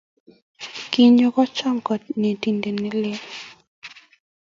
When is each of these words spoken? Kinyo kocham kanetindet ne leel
Kinyo 0.91 1.27
kocham 1.35 1.75
kanetindet 1.85 2.77
ne 2.81 2.89
leel 3.03 3.21